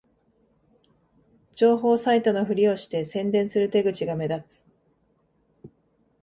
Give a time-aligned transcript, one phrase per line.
[1.53, 4.65] 情報サイトのふりをして宣伝する手口が目立つ